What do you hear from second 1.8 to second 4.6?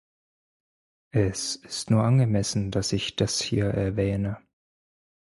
nur angemessen, dass ich das hier erwähne.